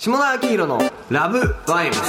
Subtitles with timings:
[0.00, 0.78] 下田明宏の
[1.10, 2.00] ラブバイブス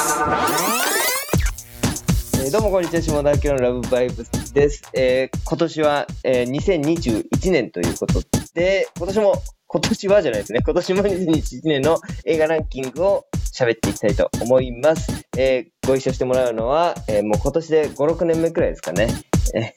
[2.41, 4.81] えーどうもこんにちは、下田明のラブバイブスです。
[4.93, 8.21] えー今年は、えー2021年ということ
[8.53, 9.33] で、今年も、
[9.67, 10.61] 今年はじゃないですね。
[10.65, 15.11] 今年も2021年の映画ランキングを喋っていきたいと思います。
[15.37, 19.07] えーご一緒してもらうのは、えーもう今年で5、6年目くらいですかね。
[19.53, 19.73] え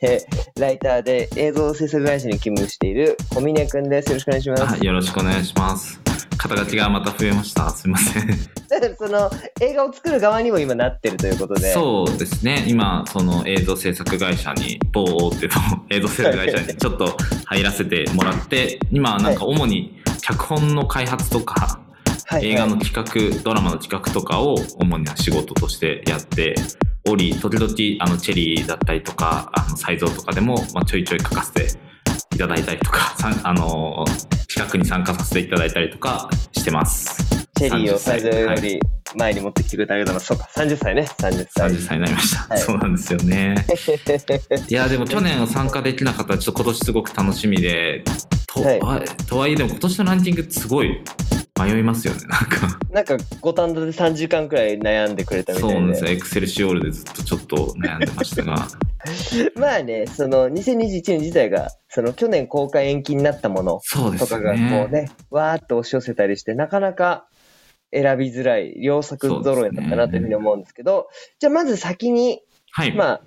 [0.57, 4.09] ーライターで映像制作会社に勤務している小峰くんです。
[4.09, 4.63] よろしくお願いします。
[4.63, 6.04] あよろしくお願いします。
[6.37, 7.71] 肩書きがまた増えました。
[7.71, 8.27] すいません。
[8.69, 9.31] だからその
[9.61, 11.73] 映画を作る側にも今なってるということで。
[11.73, 12.65] そうですね。
[12.67, 15.53] 今、その映像制作会社に、某大手の
[15.91, 21.81] 映像制作会社にちょっと入らせてもらって、今はなんか主に脚本の開発とか、
[22.27, 26.55] はい映画の企画、ドラマの企画とかを主な仕事としてやって
[27.07, 31.69] おり、時々あのチェリーだったりとか、あのサイゾーとかでも、まあ、ちょいちょい書かせて
[32.35, 34.05] いただいたりとか、あの
[34.55, 37.17] 企画に参加させていただいたりとかしてます。
[37.57, 38.81] チェリーを30歳最初よはいり
[39.17, 40.55] 前に持ってきてくれてありがとうございます。
[40.55, 41.71] そうか、30歳ね、30歳。
[41.71, 42.55] 30歳になりました。
[42.55, 43.67] はいそうなんですよね。
[44.69, 48.05] いや、でも去年参加できなかったら、ちょっと今年すごく楽しみで、
[48.47, 51.03] と,、はいはい、とはいえ、でも今年のランキングすごい
[51.61, 52.79] 迷いますよね、なんか。
[52.91, 55.75] なんか、五反田で3時間くらい悩んでくれたみたいで。
[55.75, 56.11] そうなんですよ。
[56.11, 58.67] エクセルシオールでずっとちょっと悩んでましたが。
[59.55, 63.81] まあね、その、2021年自体が、その、去年公開延期になったもの
[64.19, 64.89] とかが、こうね。
[64.89, 67.29] ね、わーっと押し寄せたりして、なかなか
[67.93, 71.07] 選びづらい、良作揃いだったなというふうに思うんですけど、
[71.39, 72.93] じゃあまず先に、はい。
[72.97, 73.21] まあ、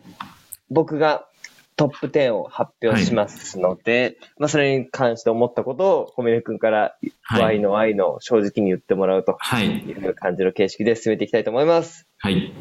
[0.70, 1.28] 僕が
[1.78, 9.67] トップ10を発表しますので、まあ、それに関して思ったことを、小峰君から、はい Y の I の正直に言ってもらうとはい。
[9.67, 12.08] いう感じの形式で進めていきたいと思います。
[12.17, 12.52] はい。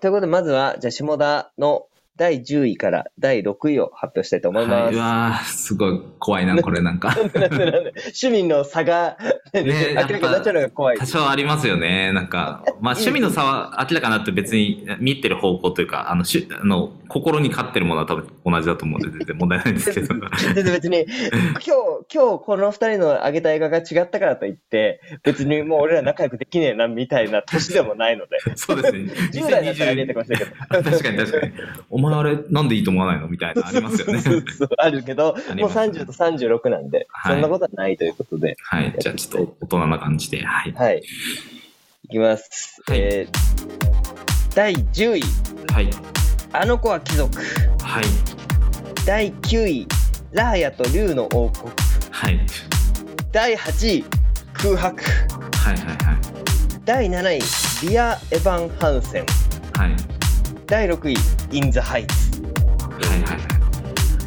[0.00, 1.86] ということで、まずは、じゃあ、下田の
[2.18, 4.84] 第10位から第6位を発表したいと思います。
[4.86, 7.14] はい、うわーすごい怖いな、これなんか。
[7.14, 9.16] なんでなんで趣味の差が、
[9.54, 11.06] ね 明らかになっちゃうのが怖い多。
[11.06, 12.12] 少ありますよね。
[12.12, 20.14] なんか、まあ趣味の差は明らかなって別に見てる方向というか、あの、しあの心に勝ってるものは多分同じだと思うんで全然問題ないんですけど。
[20.54, 21.70] 全然別に、今日、
[22.12, 28.38] 今日この二人の挙げた映画が違ったからといって、別にもう俺ら仲良くできねえな、みたいな年でもないので。
[28.56, 29.12] そうですね。
[29.32, 30.50] 10代だったらありえたかもしけど。
[30.82, 31.52] 確かに確かに。
[31.90, 33.28] お前あれなんでいいと思わないの？
[33.28, 34.22] みたいなのありますよね。
[34.78, 38.56] あるけど、もうあります30と36なんで、はいそんなことはないということで。
[38.62, 38.94] はい。
[38.98, 40.44] じゃあちょっと大人な感じで。
[40.44, 40.72] はい。
[40.72, 41.02] はい。
[42.04, 42.82] いきます。
[42.86, 45.22] はいえー第10位、
[45.72, 45.90] はい。
[46.52, 47.36] あの子は貴族。
[47.82, 48.04] はい。
[49.06, 49.86] 第9位、
[50.32, 51.70] ラーヤと竜の王国。
[52.10, 52.40] はい。
[53.30, 54.04] 第8位、
[54.54, 55.02] 空白。
[55.04, 56.18] はいはいはい。
[56.84, 59.26] 第7位、リア・エヴァン・ハンセン。
[59.74, 60.17] はい。
[60.68, 61.16] 第6位、
[61.50, 62.42] イン・ザ・ハイツ。
[62.42, 63.38] はいはい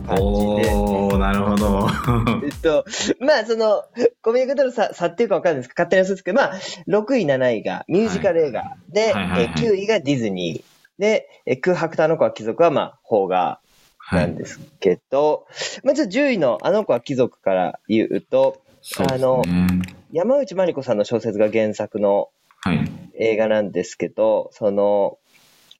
[0.08, 0.20] はい。
[0.20, 1.88] おー、なるほど。
[2.44, 2.84] えっと、
[3.20, 3.84] まあ、その、
[4.24, 6.56] コミュニケーターの差差っていうかわかんないです勝手に予想ですけど、まあ、
[6.88, 8.76] 6位、7位がミュージカル映画。
[8.90, 11.00] で、はいはいはいえ9位がディズニー。
[11.00, 13.60] で、え空白とあの子は貴族は、まあ、邦画
[14.00, 14.20] はい。
[14.22, 15.46] なんですけど、
[15.84, 19.68] まあ、ちょっと10位のあの子は貴族から言うと、そうですあのね。
[20.12, 22.30] 山内まりこさんの小説が原作の
[22.64, 22.92] はい。
[23.20, 25.18] 映画なんですけど、その、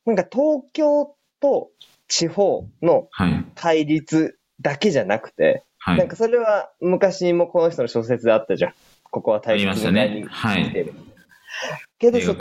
[0.06, 1.70] なんか東京と
[2.08, 3.46] 地方のはい。
[3.56, 5.98] 対立だけじゃなくて、はい。
[5.98, 8.74] なんかそれは昔にもこの人の小説であったじゃん。
[9.10, 10.26] ここはあ対りました立のね。
[10.30, 10.72] はい。
[12.00, 12.38] けどそう。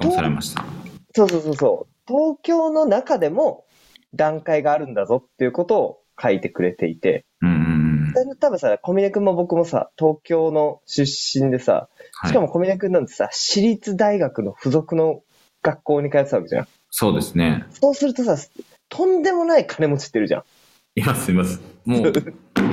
[1.29, 1.93] そうそうそう。
[2.07, 3.65] 東京の中でも
[4.15, 7.61] 段階があるんだぞっていうことを書いてくれていて、うん
[8.41, 15.23] 多分さ、小峰君も僕もさ、東京の出身でさ、はいしかも小峰君なんてさ、私立大学の付属の
[15.63, 16.69] 学校に通ってたわけじゃん。
[16.91, 17.65] そうですね。
[17.71, 18.37] そうするとさ、
[18.89, 20.43] とんでもない金持ちってるじゃん。
[20.97, 21.61] いますいます。
[21.85, 22.13] もう、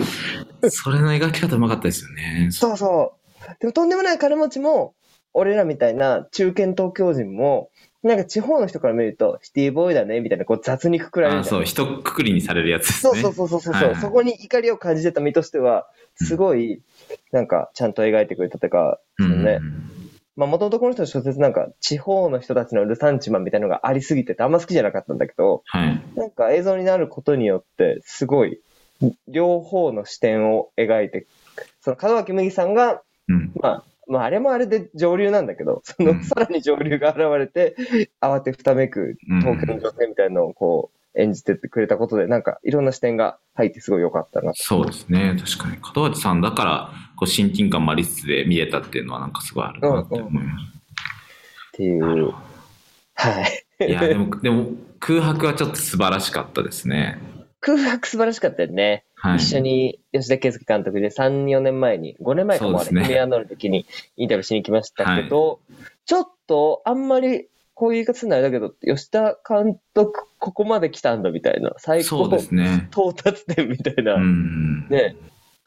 [0.70, 2.50] それの描き方うまかったですよね。
[2.52, 3.56] そうそう。
[3.60, 4.96] でもとんでもない金持ちも、
[5.34, 7.70] 俺らみたいな中堅東京人も、
[8.04, 11.40] なんか地方の人から見ると、シティボーイだね、みたいな、こう雑にくくられる。
[11.42, 13.22] あそう、一括りにされるやつですね。
[13.22, 16.82] そうそうそうそうそう、はいはいそこに怒りを感じてた身としては、すごい、
[17.32, 19.60] なんか、ちゃんと描いてくれたというか、うんうんうんね。
[20.38, 26.02] まあ、もともとこの人の小説なんか、地方の人たちのルサンチマンみたいなのがありすぎてて、あんま好きじゃなかったんだけど、はい。
[26.16, 28.60] なんか映像になることによって、すごい、
[29.28, 31.26] 両方の視点を描いて、
[31.82, 33.52] その門脇麦さんが、うん。
[33.60, 37.76] まあ、まあ、あれもあれで上流なんだけど、その、うんさらに上流が現れて、
[38.22, 44.52] 慌てふためく東京の女性みたいなのをこう、演じてってくれたことで、なんか、いろんな視点が入ってすごい良かったな。
[44.54, 45.36] そうですね。
[45.44, 45.78] 確かに。
[45.96, 50.56] 門脇さんだから、こう親近感もありつつで見れたっていうのはなんかすごいあるなって思いまっ
[51.74, 52.34] ていう。
[53.14, 53.46] はい。
[53.80, 53.86] す。
[53.86, 57.20] いや、でも、でも、空白はちょっと素晴らしかったですね。
[57.60, 59.04] 空白素晴らしかったよね。
[59.16, 59.38] はい。
[59.38, 63.86] 一緒に吉田圭佑監督で3、4年前に、5年前かもあれ、ね姫アノの時に
[64.16, 65.60] インタビューしに来ましたけど、
[66.06, 72.88] ちょっと、あんまり、こういう言い方するのあれだけど、吉田監督、ここまで来たんだみたいな、最高ね。
[72.92, 74.88] 到達点みたいな、うん。
[74.90, 75.16] ね、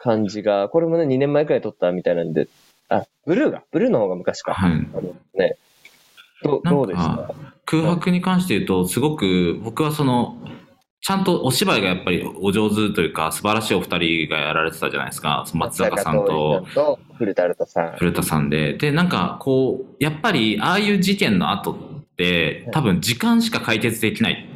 [0.02, 2.48] 感じが、これもね、2年前くらい撮ったみたいなんで、
[2.88, 4.54] あ、ブルーが、ブルーの方が昔か。
[4.54, 4.72] はい。
[4.72, 5.56] あのね、
[6.42, 7.34] どどうでした？
[7.66, 10.36] 空白に関して言うと、すごく僕はその、
[11.02, 15.46] ちゃんとお芝居がやっぱりお上手というか、素晴らしいお二人がやられてたじゃないですか。
[15.54, 16.66] 松坂さんと
[17.16, 17.96] 古田さん。
[17.96, 18.74] 古田さんで。
[18.74, 21.76] で、なんかこう、やっぱりああいう事件の後っ
[22.16, 24.46] て、多分時間しか解決できない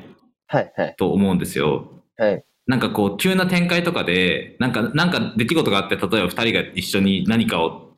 [0.46, 1.88] はいはいと思うんですよ。
[2.18, 2.44] はい。
[2.66, 7.96] なんかこう、急な展開とかで、なんか、なんか出来事があって、例えば二人が一緒に何かを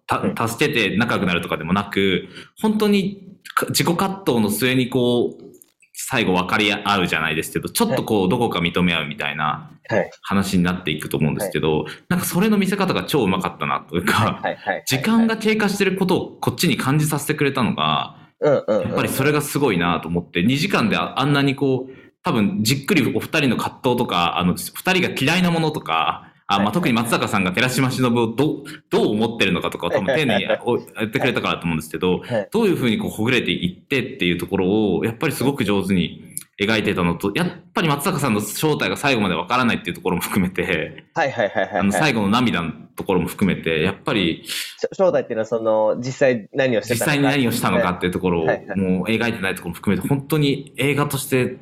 [0.49, 2.29] 助けて仲良くなるとかでもなく、
[2.61, 5.47] 本当にか自己葛藤の末にこう、
[5.93, 10.11] 最後分かり合うじゃないですけど、ちょっとこう、どこか認め合うみたいなはい。
[10.23, 14.43] 話になっていくと思うんですけど、なんかそれの見せ方が超うまかったなというか。
[14.87, 18.17] 時間が経過してることをこっちに感じさせてくれたのが。
[18.41, 42.01] やっぱりそれがすごいなと思って、2時間でああんなにこう、多分じっくりお二人の葛藤とか、あの、二人が嫌いなものとか、あまあ、はい特に松坂さんが寺島しのぶをどう、どう思ってるのかとかを多分丁寧におやってくれたからと思うんですけどはい、どういうふうにこうほぐれていってっていうところを、やっぱりすごく上手に描いてたのと、やっぱり松坂さんの正体が最後までわからないっていうところも含めて、はいはいはいはい、あの、はい。
[42.01, 47.13] 最後の涙のところも含めて、やっぱりし正体っていうのは、その、実際何をしてたのか。
[47.13, 48.57] 実際に何をしたのかっていうところをもう
[49.05, 51.59] 描いてないところも含めて本当に映画として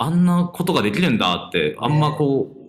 [0.00, 2.60] あんなことができるんだってあんまこう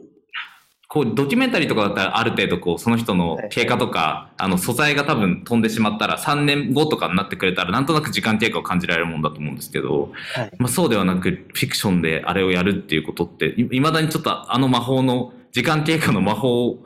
[0.89, 10.51] こうドキュメンタリーとかだったらある程度こうその人の経過とかあの素材が多分飛んでしまったら3年後とかになってくれたらなんとなく時間経過を感じられるもんだと思うんですけど、はい。
[10.57, 16.79] まあ、そうではなくフィクションであれをやるっていうことっていまだにちょっとあの魔法の時間経過の魔法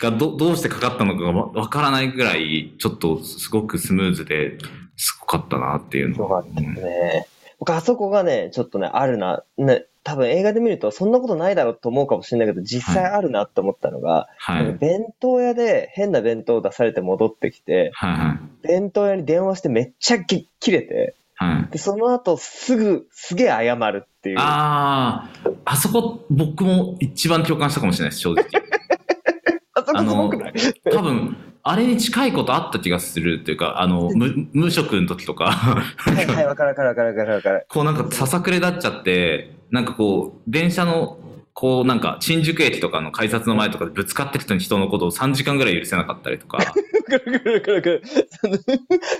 [0.00, 4.58] がどどうしてかかったのかがわわからないぐらいちょっとすごくスムーズで
[4.98, 7.26] すごかったなっていうのよかったですね。
[7.58, 9.42] 僕、あそこがね、ちょっとね、あるな。
[9.56, 14.64] ね、多分映画で見ると、そんなことないだろうと思うかもしれないけど、実際あるなって思ったのが、はい。
[14.66, 18.66] はい弁当屋で変な弁当を出されて戻ってきて、はい。
[18.68, 21.72] 弁当屋に電話してめっちゃき切れて、はい。
[21.72, 24.38] で、その後すぐ、すげえ謝るっていう。
[24.38, 28.44] ああ、あそこ僕も一番共感したかもしれないです、正直。
[29.74, 30.52] あそこすごくない？
[30.92, 31.36] 多分、
[31.68, 35.46] あれに近いことあった気がするっていうか、あの、 無無職の時とか、
[35.98, 37.66] はいはい、わかるわかるわかるわかるわかる。
[37.68, 41.18] こうなんかささくれ立っちゃって、なんかこう、電車の、
[41.54, 46.58] こうなんか新宿駅とかの改札の前とかでぶつかってきた人のことを3時間ぐらい許せなかったりとか、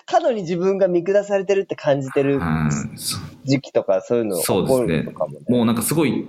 [0.04, 2.38] 過度に自分が見下されてるって感じてる
[3.44, 5.46] 時期とか、そういうの起こるとかもね。
[5.48, 6.26] もうなんかすごい、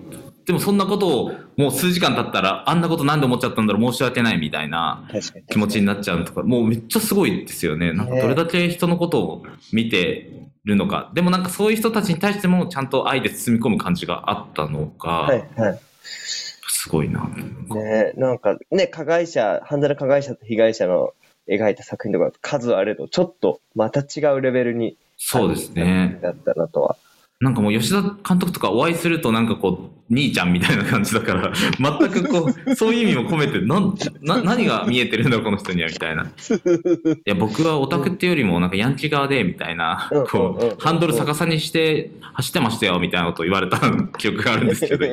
[0.48, 5.06] でもそんなことをもう数時間経ったら、あんなことなんで思っちゃったんだろう、申し訳ないみたいな
[5.52, 7.92] 気持ちになっちゃうとか、もうめっちゃすごいですよね。
[7.92, 10.32] なんかどれだけ人のことを見て
[10.64, 11.12] るのか。
[11.14, 15.80] でもなんかそういう人たちに対してもちゃんと愛で包み込む感じがあったのが、はいはい。
[16.02, 17.28] すごいな。
[17.28, 21.14] ねなんかね、加害者、犯罪の加害者と被害者の
[21.50, 26.20] 描いた作品とか数あれど、ちょっとまた違うレベルにそうですね。
[26.22, 26.96] だったなとは。
[27.40, 36.24] なんかもう吉田監督とかお会いするとなんかこう、兄ちゃんみたいな感じだから、 全くこう、そういう意味も込めて、なん、な、何が見えてるんだこの人には、みたいな。
[36.24, 36.28] い
[37.26, 43.80] や、僕はオタクっていうよりも、なんかヤンキー側で、みたいなうん、こうハンドル逆さにして走ってましたよ、みたいなこと言われた
[44.18, 45.06] 記憶があるんですけど。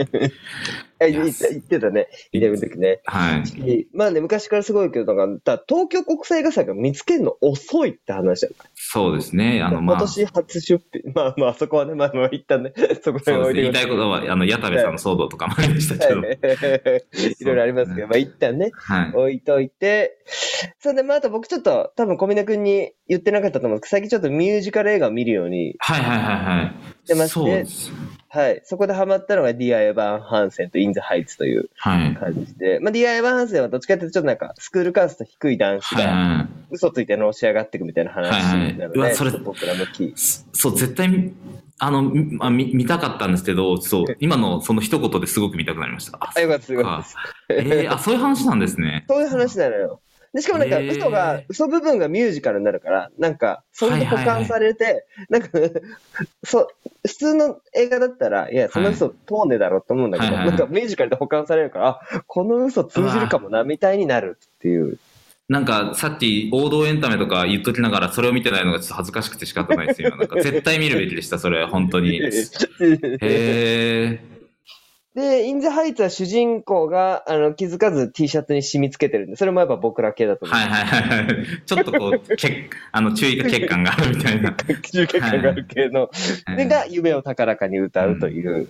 [1.07, 3.01] え言ってたね、インタビューの時ね。
[3.05, 3.87] はい。
[3.93, 8.55] まあね、昔からすごいけど、なんか、だ東京国際映画祭が見つけるの遅いって話だよ。
[8.75, 9.63] そうですね。
[9.63, 11.13] あの、まあ、今年初出品。
[11.15, 13.21] まあまあ、そこはね、まあまあ、一旦ね、そこ。
[13.27, 16.21] ら辺置いて言いたいことは、あの、矢田部さんの騒動とかもありましたけど。
[16.21, 16.39] はい
[17.41, 19.13] いろいろありますけど、まあ一旦ね、はい。
[19.15, 20.19] 置いといて、
[20.79, 27.09] それでまああと僕ちょっと多分小峰君に言ってなかったと思うんですけど、最近ちょっとミュージカル映画を見るように、はいはいはいはい。
[27.09, 27.93] でましてそうです。
[28.35, 29.87] はい、そこでハマったのが D.I.
[29.87, 32.17] エヴァン・ハンセンとイン・ザ・ハイツというはい。
[32.17, 33.19] 感じで、まあ D.I.
[33.19, 36.49] エヴァン・ハンセンはどっちかというとちょっとなんかスクールカースト低い男子がはいはい。
[36.73, 40.13] 嘘ついてのし上がっていくみたいな話はいはいなので、うわそれちょっと僕ら向き。
[40.17, 41.33] そう、絶対、
[41.79, 46.19] あの、みまあ、見見たかったんですけど、そう、今のその一言ですごく見たくなりました。
[46.19, 47.05] ああ、よかったよかっ
[47.49, 47.69] たです。
[47.69, 49.05] えー、あ、そういう話なんですね。
[49.09, 50.01] そういう話なのよ。
[50.35, 55.49] で、しかもなんか、嘘が、嘘部分がミュージカルになるから、なんか、それで保管されて、なんか、
[56.45, 56.69] そう、
[57.07, 64.99] 普通の映画だったら、いや、その嘘通んねえだろうと思うんだけど、なんかミュージカルで保管されるから、あ、この嘘通じるかもな、みたいになるっていう。
[65.49, 70.17] なんか、さっき王道エンタメとか言っときながら、それを見てないのがちょっと恥ずかしくて仕方ないですよ。
[70.17, 72.17] なんか、絶対見るべきでした、それ、本当に。
[72.19, 72.31] へ
[73.23, 74.34] え。
[75.15, 80.59] で、インザハイツは主人公が、あの、気づかず T シャツに染み付けてるんで、それもやっぱ僕ら系だと思う。
[80.59, 81.37] はいはいはいはい。
[81.65, 84.53] ちょっとこう、 血あの、注意が血管があるみたいな。
[84.53, 86.11] 中結果がある系の、
[86.47, 88.69] はいでが、夢を高らかに歌うという、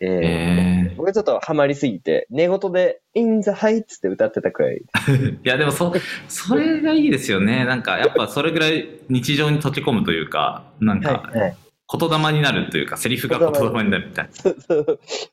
[0.00, 4.82] えーえ僕はちょっとハマりすぎて、寝言で、In the Heights って歌ってたくらい。
[5.06, 5.92] ー いやでもそ、
[6.28, 7.64] それがいいですよね。
[7.64, 11.56] なんかやっぱそれぐらい日常に溶け込むというか、なんかはい、はい。
[11.96, 14.84] 言霊になるというか、セリフが言霊になるみたいな。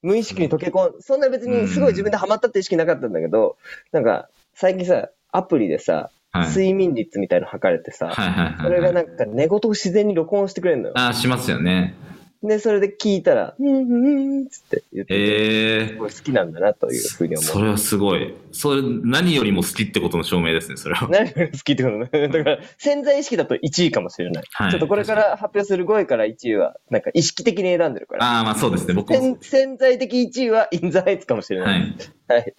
[0.01, 3.57] 無意識に溶け込ん、そんな別にすごい自分でハマったって意識なかったんだけど、
[3.91, 6.47] なんか、最近さ、アプリでさ、はい。
[6.47, 8.79] 睡眠率みたいの測れてさ、はいはいそれ。
[8.79, 10.93] がなんか寝言を自然に録音してくれるのよ。
[10.95, 11.93] ああ、しますよね。
[12.43, 17.47] で、それで聞いたら、うんうんうんつって言ってて、えすごい好きなんだなというふうにー、思。
[17.47, 18.33] そうれはすごい。
[18.51, 21.07] それ、何よりも好きってことの証明ですね、それは。
[21.11, 22.27] 何が好きってことね。
[22.29, 24.43] だから、潜在意識だと1位かもしれない。
[24.51, 28.25] はいちょっとこれから発表する5位から1位は、なんか意識的に選んでるから。
[28.25, 29.19] ああ、まあそうですね、僕も。
[29.19, 31.67] 潜潜在的1位はインザハイツかもしれな。
[31.67, 31.83] はいい。
[32.27, 32.53] はい。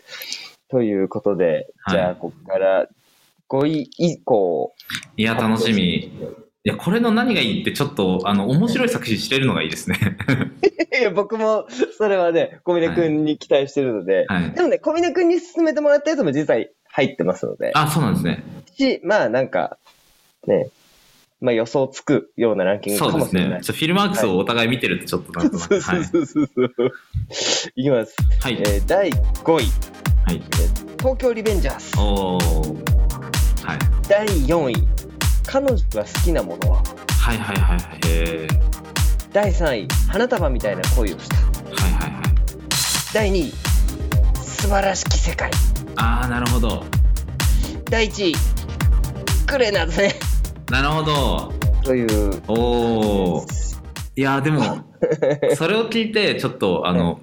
[0.68, 2.88] ということで、じゃあ、はいここから
[3.48, 4.74] 5位以降。
[5.16, 6.10] いや、楽しみ。
[6.64, 9.98] いや、これの何がいいって、ちょっと、あの、面白い作品知れるのがいいですね。
[10.96, 11.66] いや、僕も、
[11.98, 14.50] それはね、小峰くんに期待してるので、はい。
[14.52, 18.44] でもね、小峰くんに勧めてもらったやつも実は入ってますので、あ、そうなんですね。
[18.76, 19.76] し、まあなんか、
[20.46, 20.68] ね、
[21.40, 23.58] まあ予想つくようなランキングかそうですもしれない。
[23.58, 23.64] ね。
[23.64, 25.68] ちょフィルマークスをお互い見てるとちょっとなんとなく。
[25.68, 26.00] そうそはい。
[26.00, 26.48] うそうそう。
[27.74, 28.14] いきます。
[28.40, 28.56] はい。
[28.60, 29.14] えー第5
[29.44, 30.42] 位、はい。
[30.98, 32.00] 東京リベンジャーズ。
[32.00, 33.66] おー。
[33.66, 33.78] はい。
[34.08, 34.86] 第4位、
[35.46, 36.82] 彼女が好きなものは？
[37.20, 38.48] はいはいはいはい。
[39.32, 41.36] 第3位、花束みたいな恋をした。
[41.36, 41.42] は
[41.88, 42.22] いはいはい。
[43.14, 43.52] 第2位、
[44.44, 45.50] 素晴らしき世界。
[45.96, 46.84] あー、なるほど。
[47.90, 48.34] 第1位、
[49.46, 50.14] クレナズね。
[50.70, 51.52] なるほど。
[51.82, 53.62] という、おー。
[54.16, 54.84] いやーでも、
[55.56, 57.20] それを聞いて、ちょっと、あの、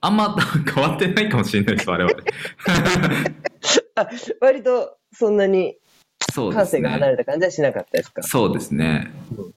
[0.00, 0.34] あんま
[0.74, 2.14] 変わってないかもしれないです、我々。
[3.96, 4.08] あ、
[4.40, 5.76] 割とそんなに
[6.30, 7.12] そうです感性が離ね。
[7.12, 8.22] れた感じはしなかったですか？
[8.22, 9.54] そうですねうん。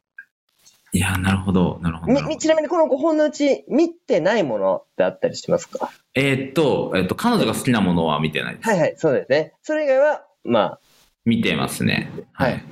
[0.95, 5.89] いやーなるほど、なるほどちなみにこの5本のうち見てないものってあったりしますか？
[6.13, 8.69] えーっと、えーっと、彼女が好きなものは見てないです。
[8.69, 9.53] はいはい、そうですね。
[9.63, 10.79] それ以外は、まあ、
[11.25, 12.11] 見てますね。
[12.33, 12.63] はい。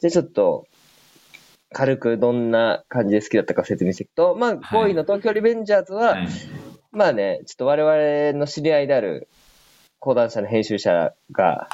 [0.00, 0.66] じゃあちょっと、
[1.72, 6.28] 軽くどんな感じで好きだったか説明していくと、まあ、5位の東京リベンジャーズは、はい
[6.92, 9.26] まあね、ちょっと我々の知り合いである
[10.04, 11.66] 講談社の編集者が、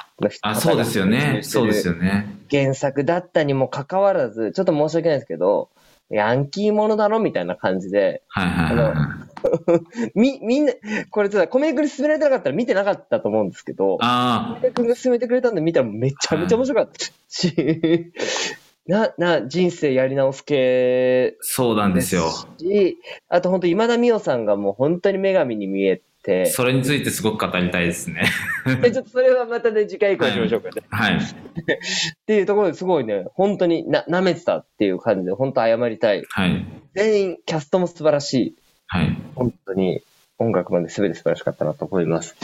[0.42, 1.40] あ、そうですよね。
[1.42, 2.38] そうですよね。
[2.48, 5.68] 原作だったにもかかわらず、ちょっと申し訳ないですけど、
[6.10, 10.10] ヤンキーものだろみたいな感じで、はいはいはいはい。
[10.14, 10.72] み、みんな、
[11.10, 18.12] これちょっと、コメ君に勧められてなかったら見てなかったと思うんですけど、あ小くんが勧めてくれたんで見たらめちゃめちゃ面白かったし、
[18.86, 22.30] な、な、人生やり直す系あ、そうなんですよ。
[22.58, 28.22] し、あと本当今田美桜さんがもう本当に女神に見えて、それについてすごく語りたいですね。
[28.82, 30.82] でちょっとそれはまたね、次回以降にしましょうかね。
[30.90, 31.14] はい。
[31.16, 31.18] っ
[32.26, 36.22] ていうところですごいね、本当にな、舐めてたっていう感じで、本当謝りたい。
[36.28, 36.64] はい。
[36.94, 38.56] 全員、キャストも素晴らしい。
[38.86, 39.16] はい。
[39.34, 40.02] 本当に
[40.38, 42.36] 音楽まで全て素晴らしかったなと思います。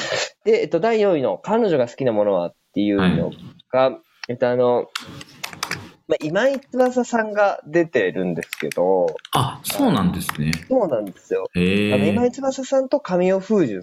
[0.45, 3.33] で、えっと、第4位の彼女が好きなものはっていうの
[3.71, 4.88] が、えっと、あの、
[6.09, 10.53] まあ、今井翼さんが出てるんですけど、あ、そうなんですね。
[10.69, 11.49] そうなんですよ。
[11.55, 12.29] へあの今え。
[12.29, 13.83] 井翼さんと神尾楓珠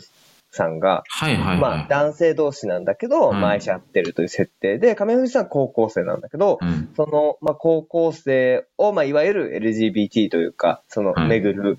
[0.50, 1.88] さんが、はいはいまあ、はい。
[1.90, 11.78] 男性同士なんだけど、はいまあ愛し合ってるという設定で、神尾楓珠さんは高校生なんだけど、うんその、まあ、高校生を、まあ、いわゆる LGBT というか、その、はい巡る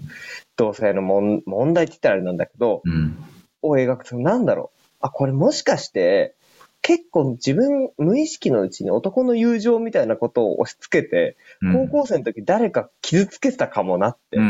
[0.57, 3.17] 同性の問問題って言ったらあれなんだけど、うん。
[3.63, 4.81] を描くと、なんだろう。
[5.01, 6.37] あ、これもしかして、
[6.85, 11.89] 結構自分、無意識のうちに男の友情みたいなことを押し付けて、うん。
[11.89, 14.41] 高校生の時誰か傷つけてたかもなってい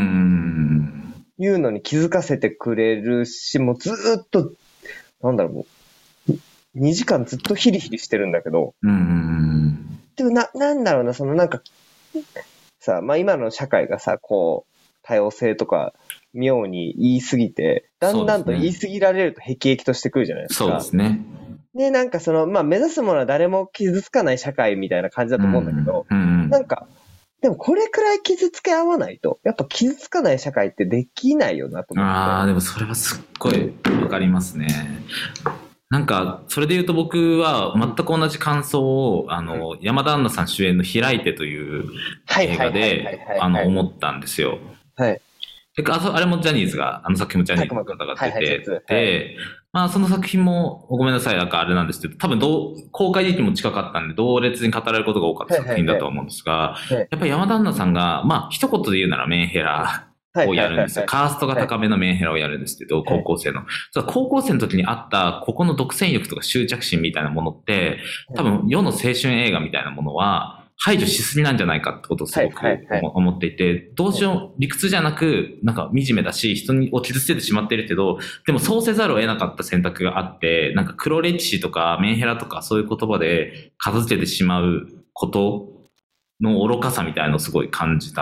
[1.47, 4.51] うのに気づかせてくれるし、もうずーっと、
[5.21, 5.65] なんだろう、も
[6.27, 6.33] う、
[6.77, 8.75] 2時間ずっとヒリヒリしてるんだけど、
[10.17, 11.61] でもな、なんだろうな、そのなんか、
[12.81, 15.93] さ、まあ今の社会がさ、こう、多様性とか、
[16.33, 20.65] 妙に言い過ぎて、だんだんと言い過ぎられると辟易としてくるじゃないですか。
[20.65, 21.21] そうですね。
[21.75, 26.87] で、なんかその、まあ目指すものは誰も傷つかない社会みたいな感じだと思うんだけど、うんうんなんか、
[27.41, 32.09] でもこれくらい傷つけ合わないと、やっぱ傷つかない社会ってできないよなと思って。
[32.09, 34.67] ああ、でもそれはすっごいわかりますね。
[35.89, 41.85] なんか、それで言うと僕は全く同じ感想を、あの、山田杏奈さん主演の開いてという
[42.39, 44.59] 映画で、あの、思ったんですよ。
[44.95, 45.21] はい。
[45.75, 49.37] であそあれもジャニーズが、あの作品もジャニーズがはいはい出てて、
[49.73, 60.07] まあその作品もごめんなさい、なんかあれなんですけど、多分どう、公開時期も近かったんで、同列に語られることが多かった作品だと思うんですが、いはいやっぱり山田杏奈さんが、まあ一言で言うならメンヘラ
[60.47, 61.01] をやるんですよ。
[61.01, 63.63] はいカーストが高めのメンヘラをやるんですけど、高校生の。
[64.07, 67.99] 高校生の時にあった、ここの独占欲とか執着心みたいなものって、
[68.33, 72.61] 多分世の青春映画みたいなものは、排除しすぎなんじゃないかってことをすごく
[73.01, 85.69] 思思っていて、どうしようも理屈じゃなく、なんか惨めだし、人にを傷つけてしまっているけど、でもそうせざるを得なかった選択があって、なんか黒歴史とかメンヘラとかそういう言葉で片付けてしまうこと
[86.41, 88.21] の愚かさみたいなのをすごい感じた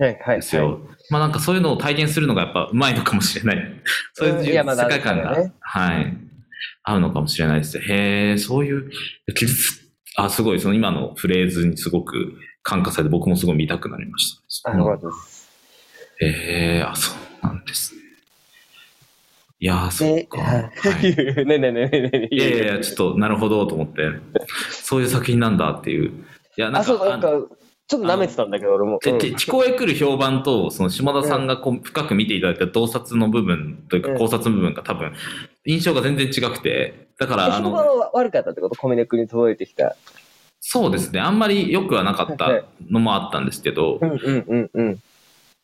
[0.00, 0.80] はいはいですよ。
[1.10, 3.82] まあなんかそういうのを体現するのがやっぱうまいのかもしれない。
[4.14, 6.16] そういう世界観が、ねはい、
[6.84, 7.78] 合うのかもしれないです。
[7.78, 8.90] へえ、そういう、
[9.34, 14.72] 傷つ、あ、すごい、その今のフレーズにすごく感化されて僕もすごい見たくなりました。
[14.72, 15.48] あよかったです。
[16.20, 17.12] へえ、あ、そ
[17.42, 18.00] うなんですね。
[19.62, 20.38] いやー、そでっ、か。
[20.40, 20.70] はは
[21.02, 21.16] いい。
[21.46, 24.10] ねねねねねねいやいやいや、ちょっと、なるほどと思って、
[24.70, 26.10] そういう作品なんだっていう。
[26.10, 26.12] い
[26.60, 27.28] や、なんあ、そう、か、なんか、
[27.86, 28.98] ちょっと舐めてたんだけど、俺も。
[29.02, 35.12] で、うんで聞こえくる評判と、その下田さんがこう深く見ていただいた洞察の部分というかうん考察の部分が多分、
[35.66, 37.72] 印象が全然違くて、だから、あの、
[38.14, 38.76] 悪かったってこと？
[38.76, 39.96] コミネクに届いてきた。
[40.60, 44.98] そうですね、あんまり良くはなかったのもあったんですけどう、んうんうんうん。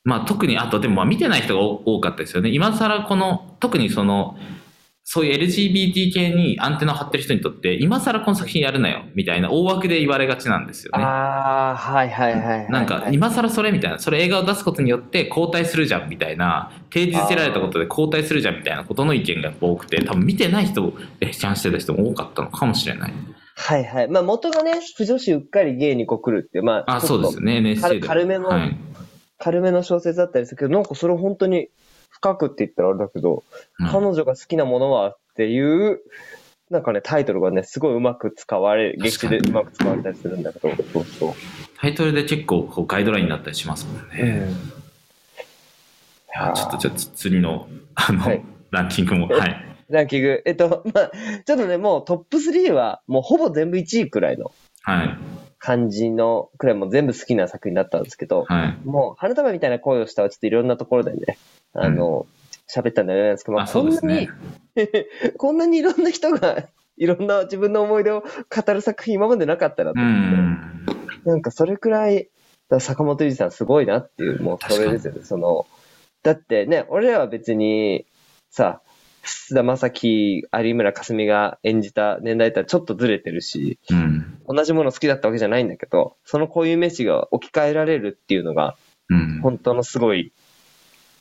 [0.04, 2.50] まあ特に、あとでもまあ見てない人が多多かったですよね。
[2.50, 4.38] 今更この、特にその、
[5.08, 11.04] そういう LGBT 系にアンテナを張ってる人にとって、今更この作品やるなよ、みたいな大枠で言われがちなんですよね。
[11.04, 12.70] ああ、はいはいはいはいはい。
[12.70, 23.12] なんか、今更それみたいな、それ映画を出すことによって交代するじゃんみたいな、提示せられたことで交代するじゃんみたいなことの意見が多くて、多分見てない人をえちゃんしてた人も多かったのかもしれない。
[23.54, 24.08] はいはい。
[24.08, 28.00] まあ元がね、不女子うっかりゲイにこう来るっていう、まあ、あ、そうですよね、NSC で。
[28.00, 28.76] 軽めのはい。
[29.38, 31.68] 軽めの小説だったりするけど、なんかそれ本当に
[32.16, 33.44] 深くって言ったらあれだけど、
[33.78, 36.00] うん彼女が好きなものはっていう、
[36.70, 41.32] なんかね、タイトルがね、すごいうまく使われ、劇中でうまく使われたりするんだけど、そうそう。
[41.78, 44.48] タイトルで結構こうガイドラインになったりしますもんね。
[46.28, 49.64] いやちょっとじゃあ次の、あの、はいランキングも、はい。
[49.88, 50.42] ランキング。
[50.44, 51.10] えっと、まあ、
[51.44, 55.18] ちょっとね、もうトップ3は、もうほぼ全部1位くらいのはい。
[55.66, 58.78] 感じの、くらいもう全部好きな作品だったんですけど、はい。
[58.86, 61.38] もう、花束みたいな声をしたはちょっといろんなところでね、
[61.72, 62.28] あの、
[62.72, 63.66] 喋ったんであれなんですけど、まあ。
[63.66, 64.28] こんなに、
[65.36, 70.86] こんなにいろんな人が、 いろんな自分の思い出を語る作品今までなかったなとう思って、ん。
[71.24, 72.28] なんかそれくらい、
[72.68, 75.24] ら坂本龍二さんすごいなっていう、もうそれですよね。
[75.24, 75.66] その、
[76.22, 78.06] だってね、俺らは別に、
[78.50, 78.95] さ、菅
[79.54, 84.40] 田将暉、有村架純が演じた年代とはちょっとずれてるし、うん。
[84.48, 88.76] 同じもの好きだったわけじゃないんだけど、その固有名詞が置き換えられるっていうのが、
[89.08, 89.40] うん。
[89.42, 90.32] 本当のすごい、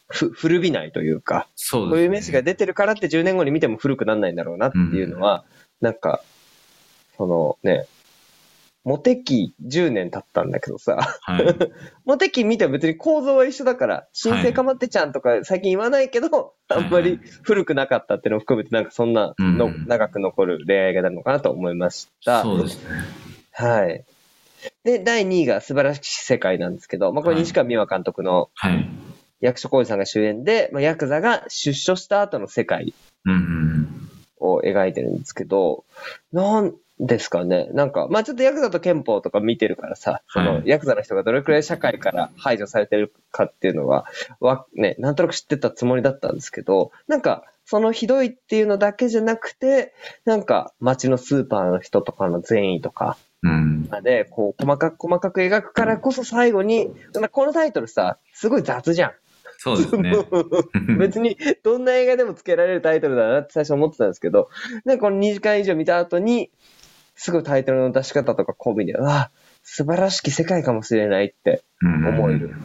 [0.08, 1.92] ふ古びないというか、そうです、ね。
[1.92, 5.44] 固有名詞が出てるからって10年後に見ても古くならないんだろうなっていうのは、
[5.82, 6.22] なんか、
[7.18, 7.88] そのね、
[8.86, 11.46] モテ期10年経ったんだけどさ、はい。
[12.06, 22.44] モテ期見ても別に構造は一緒だから、新生かまってちゃんとか最近言わないけど、はいあんまり古くなかったっていうのを含めて、なんかそんなの、うん長く残る恋愛がなるのかなと思いました。
[22.44, 22.90] そうですね。
[23.52, 24.06] はい。
[24.84, 28.88] で、第2位が素晴らしき世界なんですけど、まあこれはい西川美和監督のはい。
[29.42, 32.94] 役所広司さんが主演で、まあ、ヤクザが出所した後の世界。
[34.40, 35.86] を描いてるんですけど、
[36.32, 37.68] なんですかね。
[37.74, 44.06] なんか、まあちょっとヤクザと憲法とか見てるからさ、そのはいヤクザの人がどれくらい社会から排除されてるかっていうのは、
[44.40, 53.88] わ、ね、なんとなく知ってたつもりだったんですけど、なんか、そのひどいっていうのだけじゃなくて、なんか街のスーパーの人とかの善意とか、うん。
[53.92, 59.12] まで、こう、細かく細かく描くからこそ最後に、なんかこのタイトルさ、すごい雑じゃん。
[59.58, 60.14] そうですね。
[61.00, 64.50] 別にどんな映画でもつけられるタイトルだなって最初思ってたんですけど、
[64.84, 66.52] なんかこの2時間以上見た後に、
[67.16, 69.32] すごいタイトルの出し方とか込みで、うわ、
[69.64, 72.56] 素晴らしき世界かもしれないってうん思える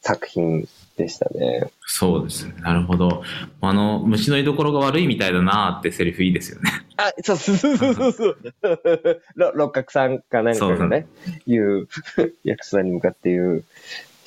[0.00, 1.70] 作品でしたね。
[1.86, 2.54] そうですね。
[2.60, 3.22] なるほど。
[3.60, 6.70] あの、虫の居所が悪いみたいだなってセリフいいですよね。
[6.96, 8.38] あ、そうそうそうそうそう。
[9.36, 11.06] ろ六角さんかなんかがね、
[11.46, 11.88] 言う、
[12.44, 13.64] 役者さんに向かって言う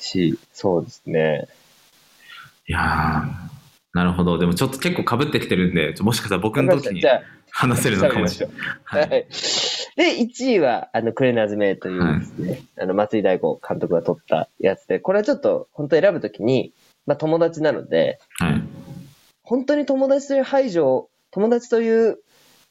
[0.00, 1.48] し、そうですね。
[2.66, 3.53] いやー、
[3.94, 4.38] なるほど。
[4.38, 7.02] でもちょっと結構被ってきてるんで、もしかしたら僕の時に
[7.50, 8.56] 話せるのかもしれない。
[8.84, 8.98] は。
[8.98, 9.08] はいい。
[9.08, 16.74] で、1位は、あの、クレナズメというですね、あの、松井大悟監督が撮ったやつで、これはちょっと、本当選ぶときに、
[17.06, 18.62] まあ、友達なので、はい。
[19.44, 22.18] 本当に友達という排除を、友達という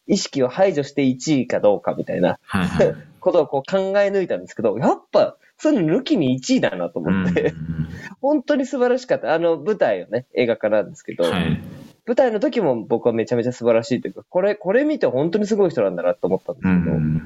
[0.07, 2.67] 意識を排除して1位かどうかみたいなはい。
[2.67, 2.95] はい。
[3.21, 7.87] ことをこう考え抜いたんですけど、やっぱ、そういうの抜きに1位だなと思って、うん
[8.21, 9.33] 本当に素晴らしかった。
[9.33, 11.61] あの、舞台をね、映画化なんですけど、はい。
[12.05, 17.21] 舞台の時も僕はめちゃめちゃ素晴らしいというか、これ、これ見て本当にすごい人なんだなと思ったんですうけど、ん。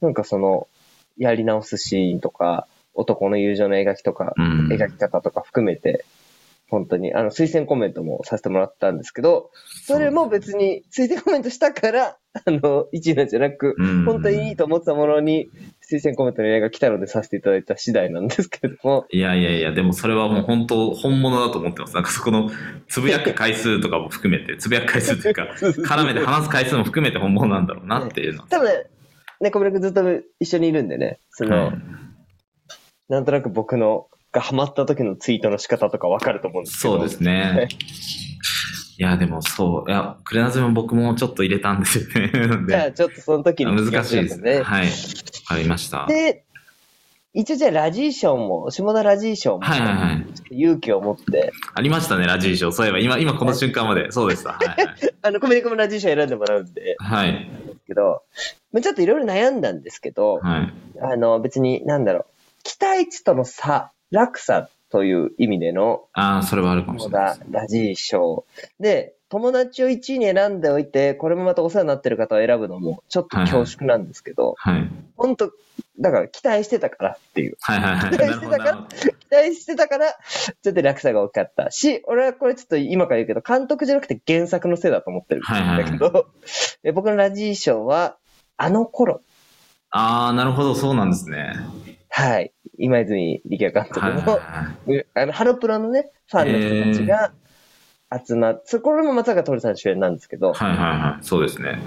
[0.00, 0.68] なんかその、
[1.16, 4.68] やり直すシーンとか、男の友情の描きとか、うん。
[4.68, 6.04] 描き方とか含めて、
[6.68, 7.14] 本当に。
[7.14, 9.50] あの、推薦コメントもさせてもらったんですけど、
[9.84, 15.50] それも別に推薦コメントしたから、あの、1位なんじゃなく、うん本当にいいと思ってたものに、
[15.90, 21.94] 推薦コメントの依頼が来たのでさせていただいた次第なんですけれども、いやいやいや、でもそれはもう本当、本物だと思ってます。
[21.94, 22.50] なんかそこの、
[22.88, 28.48] つぶやく回数とかも含めて、つぶやく回数というか、 絡めて話す回数も含めて本物なんだろうなっていうのは。
[28.50, 28.84] 多分ね、
[29.40, 30.02] ね、小村君ずっと
[30.40, 31.74] 一緒にいるんでね、その、はい
[33.08, 36.98] なんとなく僕のがハマった時のツイートの仕方とかわかると思うんですけど。
[36.98, 37.68] そうですね。
[38.96, 39.90] いや、でもそう。
[39.90, 42.30] いや、クレナズも僕もちょっと入れたんですよね。
[42.68, 44.62] じゃあ、で、ちょっとその時に聞か難しいですね。
[44.62, 44.86] はい。
[45.48, 46.06] わかりました。
[46.06, 46.44] で、
[47.34, 50.26] 一応じゃあラジー賞も、下田ラジー賞も、はいはいはい。
[50.50, 52.70] 勇気を持って、ありましたね、ラジー賞。
[52.70, 54.12] そういえば、今、今この瞬間まで。
[54.12, 54.52] そうでした。
[54.52, 54.94] はいはい。
[55.20, 57.32] あの、コメディコムラジー賞選んでもらうんで、はい。
[57.66, 58.22] ですけど、
[58.72, 60.72] まあちょっといろいろ悩んだんですけど、はい。
[61.00, 62.26] あの、別に、なんだろう、
[62.62, 68.46] 期待値との差、落差という意味での、ああ、それはあるかもし下れないラジー賞。
[68.78, 74.88] で、友達を1位に選んでおいて、これもまたお世話になってる方を選ぶのも、ちょっと恐縮なんですけど、はい。
[75.16, 75.50] 本当
[75.98, 77.56] だから期待してたからっていう。
[77.60, 78.10] はいはいはい。
[78.16, 78.86] 期待してたから。
[78.88, 80.12] 期待してたから、
[80.62, 86.26] ちょっと落差が大きかったし、俺はこれちょっと今から言うけど、監督じゃなくて原作のせいだと思ってるんはいはいはいだけど、
[86.84, 88.16] え僕のラジー賞は、
[88.56, 89.22] あの頃、
[89.90, 91.54] ああ、なるほど、そうなんですね。
[92.16, 94.22] はい、今泉力也監督の、はいは
[94.86, 95.06] いはい。
[95.14, 97.32] あの、ハロプロのね、ファンの人たちが
[98.24, 101.24] 集まって、そこれも松坂桃李さん主演なんですけど、はいはいはい。
[101.24, 101.80] そうですね。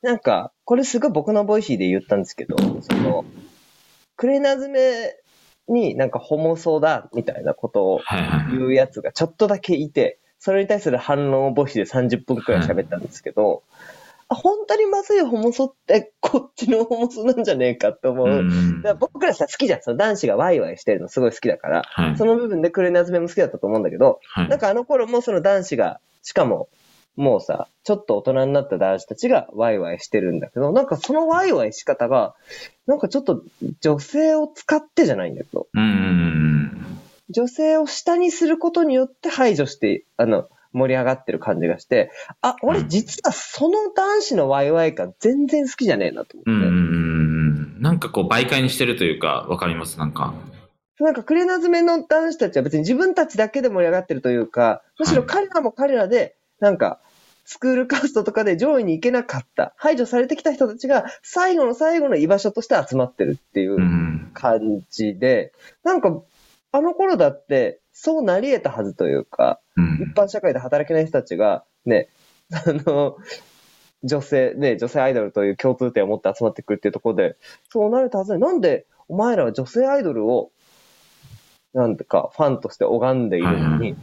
[0.00, 3.26] なんか、これすごい僕の Voicy で言ったんですけど、その、
[4.16, 5.14] くれなずめ
[5.68, 8.56] になんかホモソだみたいなことをはいはいはい。
[8.56, 13.99] 言うやつがちょっとだけいて、それに対する反論を Voicy で30分くらい喋ったんですけど、あ
[14.34, 18.28] 本当にまずいホモソってこっちのホモソなんじゃねえかって思う。
[18.28, 19.82] うんら僕らさ、好きじゃん。
[19.82, 26.68] その男子がワイワイしてるのすごい好きだから、はいその部分でくれなずめも好きだったと思うんだけど、はいなんかあの頃もその男子が、しかも、
[27.16, 32.34] もうさ、ちょっと大人になった男子たちがワイワイしてるんだけど、なんかそのワイワイ仕方が、
[32.86, 33.42] なんかちょっと
[33.80, 37.00] 女性を使ってじゃないんだけど、うん。
[37.30, 46.50] 女性を下にすることによって排除して、あの、盛り上がってる感じがして、あ、俺実はその男子のワイワイ感全然好きじゃねえなと思って。
[46.50, 46.74] うんうんうん
[47.76, 47.82] うん。
[47.82, 50.34] なんかこう媒介にしてるというか、わかります、なんか。
[51.00, 57.00] なんかクレナズメの男子たちは別に自分たちだけで盛り上がってるというか、むしろ彼らも彼らで、なんか、
[57.46, 64.30] スクールカーストとかで上位に行けなかった、排除されてきた人たちが最後の最後の居場所として集まってるっていううん。
[64.34, 65.52] 感じで、
[65.82, 66.22] なんか、
[66.72, 70.16] あの頃だって、そうなり得たはずというか、うん一。
[70.16, 72.08] 般社会で働けない人たちが、ね、
[72.50, 73.18] あの、
[74.04, 77.36] 女性、ね、女性アイドルという共通点を持って集まってくるっていうところで、
[77.68, 80.50] そうなれたはずなのになんで、お前らは女性アイドルを、
[81.74, 83.96] なんてか、ファンとして拝んでいるのはいはに、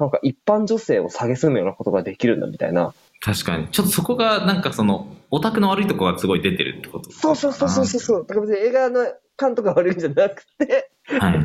[0.00, 2.92] なんか一般女性を蔑むようなことができるんだみたいな。
[3.20, 3.68] 確かに。
[3.68, 8.26] ちょっとそこが、なんかその、オタクの悪いとこがすごい出てるってことそうそうそうそうそうそう。
[8.26, 9.04] だから別に映画の
[9.38, 11.38] 監督が悪いんじゃなくて、はい。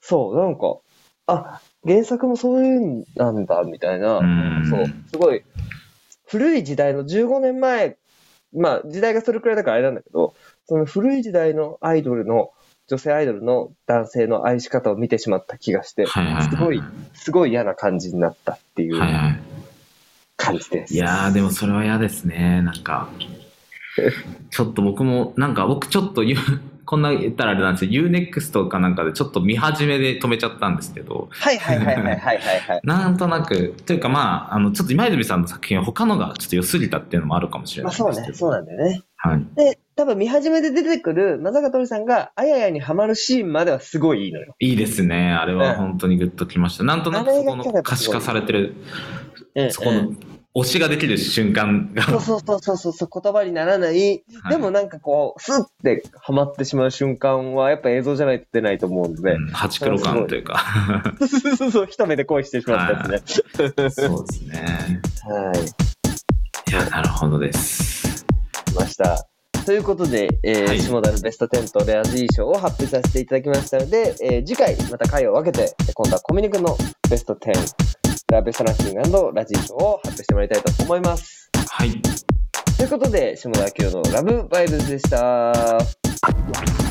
[0.00, 0.78] そう、なんか、
[1.26, 4.18] あ、原作もそういうんなんだ、みたいな。
[4.18, 5.42] うんそう、すごい、
[6.26, 7.96] 古い時代の15年前、
[8.54, 10.34] まあ時代がそれくらいだからあれなんだけど、
[10.66, 12.50] その古い時代のアイドルの、
[12.86, 16.44] 女性アイドルの男性の愛し方を見てしまった気がして、はいはいはい。
[16.50, 16.82] すごい、
[17.14, 19.40] すごい嫌な感じになったっていうはいはい。
[20.36, 20.94] 感じです。
[20.94, 22.60] いやー、でもそれは嫌ですね。
[22.62, 23.08] なんか、
[24.50, 26.38] ちょっと僕も、なんか僕ちょっと言う、
[26.84, 32.80] こんな言ったらあれなんですよ、UNEXT かなんかでちょっと見始めで止めちゃったんですけど、はいはいはいはいはいはいはい。
[32.84, 38.10] なんとなく、というかまあ、あの、ちょっと今泉さんの作品は他のがちょっと良すぎたっていうのもあるかもしれまないですけど。
[38.10, 39.02] あそうね、そうなんだよね。
[39.16, 39.46] はい。
[39.56, 44.54] で、多分見始めで出てくる松坂桃李さんがあややにハマるシーンまではすごいいいのよ。
[44.58, 45.32] いいですね。
[45.32, 46.84] あれはうん本当にグッときました。
[46.84, 48.74] なんとなくそこの可視化されてる、
[49.54, 50.12] うんそこの
[50.56, 53.90] 推しができる瞬間が、そうそうそうそうそう言葉にならない。
[53.90, 59.32] はいでもなんかこう、スッてハマってしまう瞬間は、やっぱ映像じゃないと出ないと思うので。
[59.32, 60.62] うん、ハチクロ感というか。
[61.18, 63.90] そうそうそう一目で恋してしまったやつね。
[63.90, 65.00] そうですね。
[65.28, 66.70] はい。
[66.70, 68.24] いや、なるほどです。
[68.66, 69.26] 来ました。
[69.66, 76.76] ということで、えーはい下田のベスト10とレアズイ賞を発表させていただきましたので、えー次回また回を分けて、今度はコミュニクの
[77.08, 81.50] ベスト10、ラベストラングラジー賞を発表してもらいたいと思います。
[81.68, 81.90] はい。
[82.76, 86.83] ということで、下田明のラブバイブズでした。